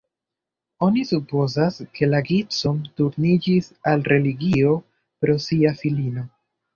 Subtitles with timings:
[0.85, 4.73] Oni supozas, ke la Gibson turniĝis al religio
[5.25, 6.25] pro sia filino.